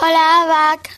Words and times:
Hola, 0.00 0.24
Abac. 0.42 0.90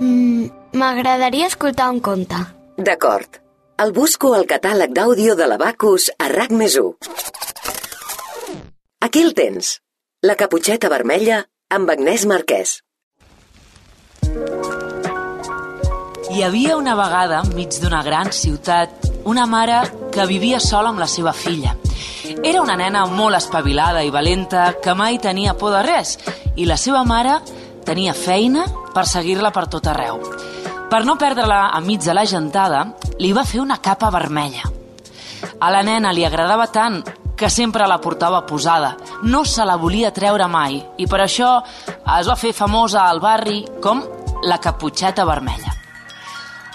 Mm, 0.00 0.46
M'agradaria 0.72 1.46
escoltar 1.46 1.90
un 1.90 2.00
conte. 2.00 2.38
D'acord. 2.76 3.38
El 3.82 3.92
busco 3.92 4.32
al 4.34 4.46
catàleg 4.46 4.92
d'àudio 4.96 5.34
de 5.36 5.46
l'Abacus 5.50 6.10
a 6.18 6.28
RAC 6.32 6.52
més 6.56 6.76
1. 6.80 6.94
Aquí 9.02 9.22
el 9.22 9.34
tens. 9.34 9.78
La 10.22 10.36
caputxeta 10.38 10.88
vermella 10.88 11.42
amb 11.70 11.90
Agnès 11.90 12.24
Marquès. 12.30 12.78
Hi 16.32 16.42
havia 16.46 16.78
una 16.78 16.94
vegada, 16.96 17.42
enmig 17.44 17.74
d'una 17.82 18.00
gran 18.06 18.30
ciutat, 18.32 19.10
una 19.28 19.44
mare 19.46 19.82
que 20.14 20.24
vivia 20.26 20.60
sola 20.60 20.88
amb 20.92 21.02
la 21.02 21.08
seva 21.10 21.34
filla. 21.36 21.74
Era 22.42 22.62
una 22.62 22.76
nena 22.78 23.04
molt 23.06 23.36
espavilada 23.36 24.00
i 24.06 24.10
valenta 24.10 24.70
que 24.80 24.94
mai 24.94 25.18
tenia 25.18 25.52
por 25.58 25.74
de 25.74 25.82
res 25.84 26.16
i 26.56 26.64
la 26.64 26.78
seva 26.80 27.02
mare 27.04 27.36
tenia 27.84 28.14
feina 28.14 28.66
per 28.94 29.06
seguir-la 29.06 29.50
per 29.50 29.66
tot 29.68 29.88
arreu. 29.90 30.20
Per 30.92 31.02
no 31.08 31.16
perdre-la 31.16 31.70
enmig 31.78 32.02
de 32.04 32.14
la 32.14 32.26
gentada, 32.28 32.84
li 33.18 33.32
va 33.32 33.46
fer 33.48 33.62
una 33.62 33.78
capa 33.80 34.10
vermella. 34.10 34.68
A 35.58 35.70
la 35.70 35.82
nena 35.82 36.12
li 36.12 36.24
agradava 36.26 36.66
tant 36.68 37.02
que 37.36 37.50
sempre 37.50 37.86
la 37.88 37.98
portava 37.98 38.42
posada. 38.46 38.96
No 39.22 39.44
se 39.44 39.64
la 39.64 39.76
volia 39.76 40.12
treure 40.14 40.46
mai 40.46 40.82
i 40.98 41.06
per 41.10 41.22
això 41.24 41.52
es 42.18 42.28
va 42.28 42.36
fer 42.36 42.52
famosa 42.52 43.06
al 43.08 43.22
barri 43.24 43.62
com 43.82 44.02
la 44.46 44.58
caputxeta 44.62 45.24
vermella. 45.24 45.72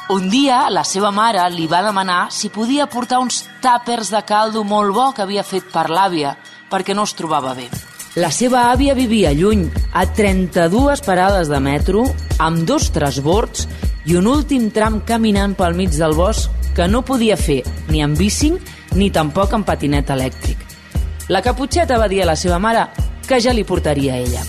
Un 0.10 0.30
dia 0.32 0.70
la 0.72 0.86
seva 0.88 1.12
mare 1.12 1.44
li 1.52 1.68
va 1.68 1.84
demanar 1.84 2.30
si 2.32 2.50
podia 2.50 2.88
portar 2.88 3.20
uns 3.20 3.42
tàpers 3.64 4.12
de 4.12 4.24
caldo 4.24 4.64
molt 4.64 4.96
bo 4.96 5.12
que 5.12 5.24
havia 5.24 5.44
fet 5.44 5.68
per 5.72 5.90
l'àvia, 5.92 6.38
perquè 6.72 6.96
no 6.96 7.04
es 7.04 7.16
trobava 7.16 7.54
bé. 7.54 7.68
La 8.18 8.32
seva 8.34 8.64
àvia 8.72 8.96
vivia 8.98 9.30
lluny, 9.30 9.68
a 9.94 10.08
32 10.10 11.04
parades 11.06 11.52
de 11.52 11.60
metro, 11.62 12.08
amb 12.42 12.64
dos 12.66 12.88
transbords 12.96 13.68
i 14.10 14.18
un 14.18 14.26
últim 14.32 14.72
tram 14.74 15.04
caminant 15.06 15.54
pel 15.54 15.78
mig 15.78 15.94
del 15.94 16.18
bosc 16.18 16.50
que 16.74 16.90
no 16.90 17.04
podia 17.06 17.38
fer 17.38 17.60
ni 17.92 18.02
amb 18.02 18.18
bici 18.18 18.56
ni 18.98 19.12
tampoc 19.14 19.54
amb 19.54 19.70
patinet 19.70 20.10
elèctric. 20.18 20.66
La 21.30 21.46
caputxeta 21.46 22.02
va 22.02 22.10
dir 22.10 22.24
a 22.26 22.30
la 22.32 22.40
seva 22.42 22.58
mare 22.58 22.88
que 23.30 23.38
ja 23.38 23.54
li 23.54 23.68
portaria 23.70 24.18
a 24.18 24.22
ella. 24.26 24.42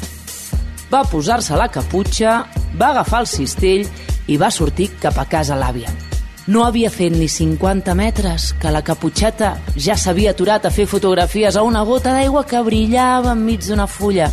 Va 0.88 1.04
posar-se 1.04 1.52
la 1.52 1.68
caputxa, 1.68 2.38
va 2.72 2.94
agafar 2.94 3.26
el 3.26 3.34
cistell 3.36 3.84
i 4.32 4.40
va 4.40 4.48
sortir 4.48 4.94
cap 4.96 5.20
a 5.20 5.28
casa 5.28 5.60
l'àvia. 5.60 6.07
No 6.48 6.62
havia 6.64 6.88
fet 6.88 7.12
ni 7.12 7.26
50 7.28 7.92
metres 7.92 8.54
que 8.56 8.70
la 8.72 8.80
caputxeta 8.80 9.50
ja 9.76 9.98
s'havia 10.00 10.30
aturat 10.32 10.64
a 10.64 10.70
fer 10.72 10.86
fotografies 10.88 11.58
a 11.60 11.64
una 11.66 11.82
gota 11.84 12.14
d'aigua 12.16 12.46
que 12.48 12.62
brillava 12.64 13.34
enmig 13.34 13.66
d'una 13.66 13.84
fulla. 13.84 14.30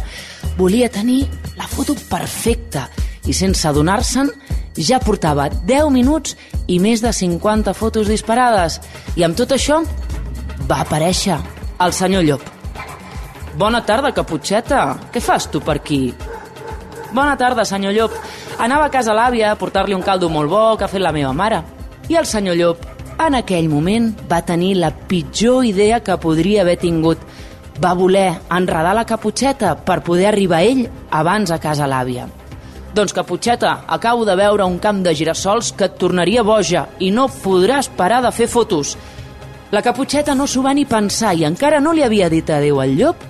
Volia 0.56 0.88
tenir 0.88 1.26
la 1.58 1.68
foto 1.68 1.92
perfecta 2.08 2.86
i 3.28 3.36
sense 3.36 3.68
adonar-se'n 3.68 4.32
ja 4.80 5.02
portava 5.04 5.50
10 5.50 5.92
minuts 5.92 6.38
i 6.72 6.80
més 6.80 7.04
de 7.04 7.12
50 7.12 7.76
fotos 7.76 8.08
disparades. 8.08 8.80
I 9.20 9.28
amb 9.28 9.36
tot 9.36 9.52
això 9.52 9.82
va 10.72 10.80
aparèixer 10.88 11.36
el 11.84 11.92
senyor 11.92 12.24
Llop. 12.24 12.48
Bona 13.60 13.84
tarda, 13.84 14.16
Caputxeta. 14.16 14.88
Què 15.12 15.20
fas 15.20 15.52
tu 15.52 15.60
per 15.60 15.82
aquí? 15.82 16.14
Bona 17.12 17.36
tarda, 17.36 17.68
senyor 17.68 17.92
Llop. 17.92 18.20
Anava 18.56 18.88
a 18.88 18.92
casa 18.92 19.12
l'àvia 19.12 19.52
a 19.52 19.60
portar-li 19.60 19.92
un 19.92 20.04
caldo 20.04 20.32
molt 20.32 20.48
bo 20.48 20.68
que 20.78 20.88
ha 20.88 20.94
fet 20.96 21.04
la 21.04 21.12
meva 21.12 21.36
mare. 21.36 21.75
I 22.08 22.20
el 22.20 22.26
senyor 22.30 22.56
Llop, 22.60 22.86
en 23.18 23.34
aquell 23.34 23.70
moment, 23.72 24.12
va 24.30 24.44
tenir 24.46 24.76
la 24.78 24.92
pitjor 25.10 25.66
idea 25.66 26.04
que 26.06 26.18
podria 26.22 26.62
haver 26.62 26.78
tingut. 26.78 27.22
Va 27.82 27.96
voler 27.98 28.28
enredar 28.54 28.94
la 28.96 29.08
caputxeta 29.10 29.74
per 29.88 30.04
poder 30.04 30.28
arribar 30.30 30.62
ell 30.64 30.86
abans 31.10 31.52
a 31.52 31.58
casa 31.60 31.88
l'àvia. 31.90 32.28
Doncs, 32.96 33.12
Caputxeta, 33.12 33.84
acabo 33.92 34.24
de 34.24 34.36
veure 34.40 34.64
un 34.64 34.78
camp 34.80 35.02
de 35.04 35.12
girassols 35.16 35.74
que 35.76 35.90
et 35.90 35.98
tornaria 36.00 36.46
boja 36.48 36.86
i 37.04 37.10
no 37.12 37.26
podràs 37.28 37.90
parar 37.92 38.22
de 38.24 38.32
fer 38.32 38.48
fotos. 38.48 38.94
La 39.76 39.82
Caputxeta 39.84 40.36
no 40.38 40.48
s'ho 40.48 40.64
va 40.64 40.72
ni 40.78 40.86
pensar 40.88 41.34
i 41.36 41.44
encara 41.44 41.82
no 41.84 41.92
li 41.92 42.06
havia 42.06 42.30
dit 42.32 42.48
adeu 42.48 42.80
al 42.80 42.96
llop 42.96 43.26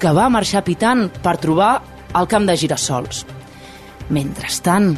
que 0.00 0.14
va 0.16 0.30
marxar 0.32 0.64
pitant 0.64 1.10
per 1.20 1.36
trobar 1.36 1.74
el 2.16 2.30
camp 2.30 2.46
de 2.48 2.56
girassols. 2.56 3.26
Mentrestant, 4.08 4.94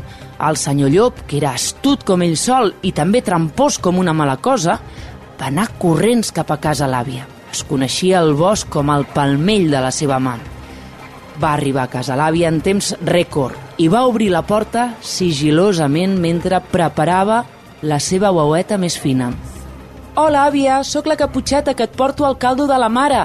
el 0.48 0.56
senyor 0.56 0.90
Llop, 0.90 1.20
que 1.26 1.38
era 1.38 1.52
astut 1.54 2.02
com 2.04 2.22
ell 2.24 2.36
sol 2.36 2.72
i 2.82 2.92
també 2.92 3.22
trampós 3.22 3.78
com 3.78 3.98
una 4.02 4.14
mala 4.16 4.38
cosa, 4.42 4.78
va 5.38 5.48
anar 5.50 5.68
corrents 5.78 6.32
cap 6.34 6.50
a 6.54 6.58
casa 6.62 6.86
l'àvia. 6.86 7.26
Es 7.52 7.64
coneixia 7.68 8.20
el 8.22 8.34
bosc 8.38 8.68
com 8.70 8.90
el 8.94 9.04
palmell 9.14 9.70
de 9.70 9.80
la 9.82 9.90
seva 9.90 10.18
mà. 10.22 10.36
Va 11.42 11.54
arribar 11.56 11.86
a 11.86 11.90
casa 11.90 12.16
l'àvia 12.18 12.50
en 12.52 12.60
temps 12.62 12.92
rècord 13.08 13.80
i 13.82 13.88
va 13.90 14.04
obrir 14.06 14.30
la 14.30 14.44
porta 14.46 14.92
sigilosament 15.02 16.14
mentre 16.20 16.60
preparava 16.70 17.42
la 17.82 17.98
seva 17.98 18.30
uaueta 18.30 18.78
més 18.78 18.98
fina. 18.98 19.32
Hola, 20.14 20.46
àvia, 20.46 20.82
sóc 20.84 21.08
la 21.08 21.16
caputxeta 21.16 21.74
que 21.74 21.88
et 21.88 21.96
porto 21.96 22.26
al 22.28 22.38
caldo 22.38 22.68
de 22.68 22.78
la 22.78 22.90
mare. 22.92 23.24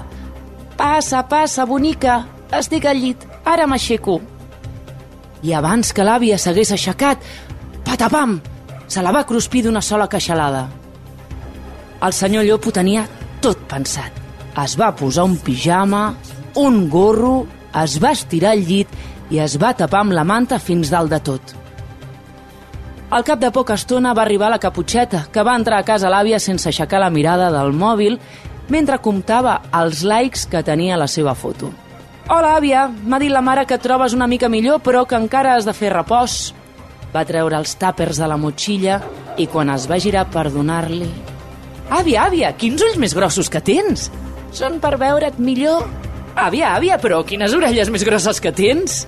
Passa, 0.78 1.22
passa, 1.28 1.66
bonica, 1.68 2.22
estic 2.56 2.88
al 2.88 2.98
llit, 3.04 3.28
ara 3.46 3.68
m'aixeco. 3.68 4.22
I 5.44 5.54
abans 5.54 5.94
que 5.94 6.06
l'àvia 6.06 6.38
s'hagués 6.42 6.72
aixecat, 6.74 7.22
patapam, 7.86 8.40
se 8.88 9.04
la 9.04 9.12
va 9.12 9.26
cruspir 9.28 9.66
d'una 9.66 9.82
sola 9.82 10.08
queixalada. 10.10 10.68
El 12.02 12.14
senyor 12.14 12.46
Llop 12.46 12.68
ho 12.68 12.74
tenia 12.74 13.06
tot 13.42 13.62
pensat. 13.70 14.14
Es 14.58 14.74
va 14.80 14.94
posar 14.96 15.28
un 15.28 15.38
pijama, 15.38 16.16
un 16.58 16.88
gorro, 16.90 17.46
es 17.84 17.98
va 18.02 18.14
estirar 18.16 18.56
al 18.56 18.66
llit 18.66 18.90
i 19.30 19.42
es 19.44 19.58
va 19.62 19.76
tapar 19.78 20.02
amb 20.06 20.16
la 20.18 20.26
manta 20.26 20.60
fins 20.60 20.90
dalt 20.94 21.14
de 21.14 21.20
tot. 21.22 21.56
Al 23.10 23.24
cap 23.24 23.40
de 23.40 23.52
poca 23.56 23.78
estona 23.80 24.14
va 24.14 24.26
arribar 24.26 24.50
la 24.52 24.60
caputxeta, 24.60 25.28
que 25.32 25.44
va 25.44 25.56
entrar 25.56 25.80
a 25.80 25.88
casa 25.88 26.10
l'àvia 26.12 26.42
sense 26.44 26.68
aixecar 26.68 27.00
la 27.00 27.12
mirada 27.14 27.52
del 27.54 27.72
mòbil 27.72 28.18
mentre 28.70 29.00
comptava 29.00 29.62
els 29.80 30.04
likes 30.04 30.48
que 30.52 30.64
tenia 30.64 30.98
la 31.00 31.08
seva 31.08 31.36
foto. 31.36 31.72
Hola, 32.28 32.58
àvia, 32.58 32.90
m'ha 32.92 33.22
dit 33.24 33.32
la 33.32 33.40
mare 33.40 33.62
que 33.64 33.78
et 33.78 33.84
trobes 33.86 34.12
una 34.12 34.26
mica 34.28 34.50
millor, 34.52 34.82
però 34.84 35.06
que 35.08 35.16
encara 35.16 35.54
has 35.56 35.64
de 35.64 35.72
fer 35.72 35.94
repòs. 35.94 36.34
Va 37.14 37.22
treure 37.24 37.56
els 37.56 37.78
tàpers 37.80 38.20
de 38.20 38.28
la 38.28 38.36
motxilla 38.36 38.98
i 39.40 39.46
quan 39.48 39.72
es 39.72 39.86
va 39.88 40.00
girar 40.04 40.26
per 40.34 40.50
donar-li... 40.52 41.08
Àvia, 41.88 42.26
àvia, 42.28 42.52
quins 42.60 42.84
ulls 42.84 43.00
més 43.00 43.16
grossos 43.16 43.48
que 43.48 43.62
tens! 43.64 44.10
Són 44.52 44.76
per 44.84 44.98
veure't 45.00 45.40
millor. 45.40 45.88
Àvia, 46.36 46.74
àvia, 46.76 47.00
però 47.00 47.22
quines 47.24 47.56
orelles 47.56 47.88
més 47.96 48.04
grosses 48.04 48.44
que 48.44 48.52
tens! 48.52 49.06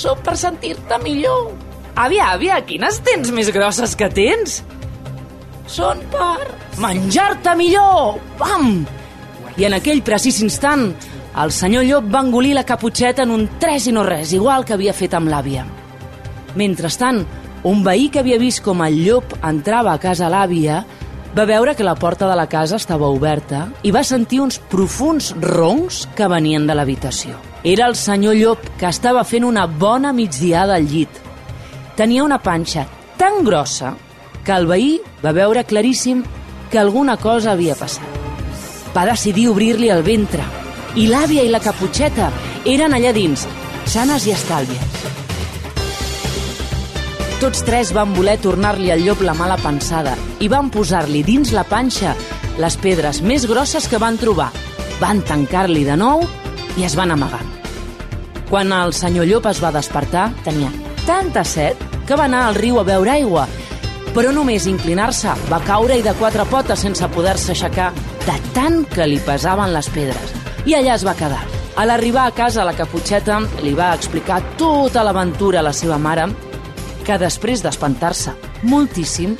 Són 0.00 0.24
per 0.24 0.38
sentir-te 0.40 0.96
millor. 1.04 1.52
Àvia, 1.92 2.32
àvia, 2.32 2.56
quines 2.64 3.02
dents 3.04 3.36
més 3.36 3.52
grosses 3.52 3.92
que 4.00 4.08
tens! 4.08 4.62
Són 5.68 6.00
per 6.08 6.48
menjar-te 6.80 7.52
millor! 7.60 8.16
Pam! 8.40 8.86
I 9.60 9.68
en 9.68 9.76
aquell 9.76 10.00
precís 10.00 10.40
instant, 10.40 10.94
el 11.32 11.52
senyor 11.52 11.84
Llop 11.88 12.10
va 12.12 12.20
engolir 12.20 12.52
la 12.52 12.66
caputxeta 12.68 13.24
en 13.24 13.30
un 13.32 13.46
tres 13.60 13.86
i 13.88 13.92
no 13.92 14.02
res, 14.04 14.34
igual 14.36 14.66
que 14.68 14.74
havia 14.76 14.92
fet 14.92 15.14
amb 15.16 15.30
l'àvia. 15.32 15.64
Mentrestant, 16.60 17.22
un 17.64 17.80
veí 17.86 18.10
que 18.12 18.20
havia 18.20 18.40
vist 18.42 18.60
com 18.64 18.82
el 18.84 18.98
llop 19.06 19.32
entrava 19.40 19.94
a 19.94 20.00
casa 20.02 20.28
l'àvia 20.28 20.82
va 21.32 21.46
veure 21.48 21.72
que 21.74 21.86
la 21.86 21.94
porta 21.96 22.28
de 22.28 22.36
la 22.36 22.48
casa 22.50 22.76
estava 22.76 23.08
oberta 23.08 23.64
i 23.82 23.92
va 23.94 24.04
sentir 24.04 24.42
uns 24.44 24.58
profuns 24.58 25.32
roncs 25.40 26.04
que 26.16 26.28
venien 26.28 26.66
de 26.68 26.76
l'habitació. 26.76 27.38
Era 27.64 27.86
el 27.86 27.96
senyor 27.96 28.36
Llop, 28.36 28.66
que 28.76 28.90
estava 28.90 29.24
fent 29.24 29.46
una 29.48 29.64
bona 29.66 30.12
migdiada 30.12 30.74
al 30.76 30.88
llit. 30.90 31.20
Tenia 31.96 32.24
una 32.24 32.42
panxa 32.42 32.84
tan 33.16 33.44
grossa 33.46 33.94
que 34.44 34.52
el 34.52 34.66
veí 34.66 34.98
va 35.24 35.32
veure 35.32 35.64
claríssim 35.64 36.24
que 36.70 36.80
alguna 36.82 37.16
cosa 37.16 37.52
havia 37.52 37.78
passat. 37.78 38.20
Va 38.92 39.06
decidir 39.08 39.48
obrir-li 39.48 39.88
el 39.88 40.02
ventre 40.02 40.44
i 40.96 41.06
l'àvia 41.08 41.44
i 41.44 41.50
la 41.52 41.60
caputxeta 41.62 42.28
eren 42.68 42.92
allà 42.92 43.12
dins, 43.16 43.46
sanes 43.88 44.26
i 44.28 44.34
estàlvies. 44.34 44.98
Tots 47.40 47.64
tres 47.66 47.90
van 47.96 48.12
voler 48.14 48.36
tornar-li 48.38 48.92
al 48.92 49.02
llop 49.02 49.22
la 49.24 49.34
mala 49.34 49.56
pensada 49.58 50.12
i 50.38 50.50
van 50.52 50.68
posar-li 50.70 51.24
dins 51.26 51.50
la 51.56 51.64
panxa 51.66 52.12
les 52.60 52.76
pedres 52.78 53.22
més 53.24 53.48
grosses 53.50 53.88
que 53.88 53.98
van 53.98 54.18
trobar. 54.20 54.50
Van 55.00 55.24
tancar-li 55.26 55.82
de 55.88 55.96
nou 55.98 56.22
i 56.78 56.84
es 56.86 56.94
van 56.94 57.10
amagar. 57.10 57.40
Quan 58.50 58.70
el 58.76 58.92
senyor 58.94 59.26
llop 59.26 59.48
es 59.50 59.62
va 59.64 59.72
despertar, 59.74 60.28
tenia 60.44 60.70
tanta 61.06 61.42
set 61.42 61.80
que 62.06 62.14
va 62.14 62.28
anar 62.28 62.44
al 62.46 62.60
riu 62.60 62.78
a 62.78 62.86
beure 62.86 63.16
aigua, 63.16 63.48
però 64.12 64.30
només 64.36 64.68
inclinar-se 64.68 65.32
va 65.48 65.62
caure 65.66 65.96
i 65.96 66.04
de 66.04 66.14
quatre 66.20 66.44
potes 66.52 66.84
sense 66.84 67.08
poder-se 67.16 67.56
aixecar 67.56 67.90
de 68.28 68.38
tant 68.52 68.84
que 68.92 69.08
li 69.08 69.18
pesaven 69.24 69.72
les 69.72 69.88
pedres. 69.90 70.41
I 70.62 70.76
allà 70.78 70.94
es 70.94 71.02
va 71.02 71.16
quedar. 71.18 71.40
A 71.74 71.84
l'arribar 71.88 72.28
a 72.28 72.32
casa, 72.36 72.62
la 72.62 72.76
caputxeta 72.78 73.40
li 73.64 73.72
va 73.74 73.88
explicar 73.96 74.38
tota 74.60 75.02
l'aventura 75.02 75.58
a 75.58 75.66
la 75.66 75.72
seva 75.74 75.96
mare, 75.98 76.28
que 77.02 77.16
després 77.18 77.64
d'espantar-se 77.64 78.34
moltíssim, 78.62 79.34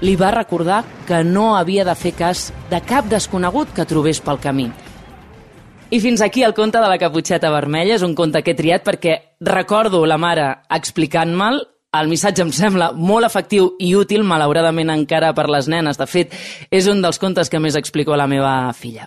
li 0.00 0.14
va 0.16 0.30
recordar 0.32 0.82
que 1.06 1.22
no 1.24 1.50
havia 1.56 1.84
de 1.84 1.94
fer 1.94 2.14
cas 2.16 2.50
de 2.70 2.80
cap 2.80 3.08
desconegut 3.10 3.74
que 3.76 3.84
trobés 3.84 4.22
pel 4.24 4.40
camí. 4.40 4.70
I 5.90 6.00
fins 6.00 6.22
aquí 6.24 6.42
el 6.42 6.54
conte 6.54 6.80
de 6.80 6.88
la 6.88 6.98
caputxeta 6.98 7.52
vermella. 7.52 7.94
És 7.94 8.02
un 8.02 8.14
conte 8.16 8.42
que 8.42 8.54
he 8.54 8.58
triat 8.58 8.84
perquè 8.84 9.16
recordo 9.40 10.06
la 10.06 10.16
mare 10.18 10.48
explicant-me'l 10.70 11.60
el 11.96 12.08
missatge 12.08 12.42
em 12.44 12.50
sembla 12.52 12.90
molt 12.92 13.24
efectiu 13.24 13.70
i 13.80 13.94
útil, 13.96 14.24
malauradament 14.24 14.90
encara 14.92 15.32
per 15.36 15.46
les 15.48 15.68
nenes. 15.68 15.96
De 15.96 16.08
fet, 16.10 16.34
és 16.70 16.88
un 16.92 17.00
dels 17.04 17.20
contes 17.22 17.48
que 17.48 17.60
més 17.62 17.76
explico 17.78 18.12
a 18.12 18.20
la 18.20 18.26
meva 18.28 18.72
filla. 18.76 19.06